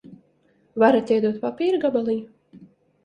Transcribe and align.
Varat 0.83 1.13
iedot 1.15 1.37
papīra 1.45 1.81
gabaliņu? 1.87 2.65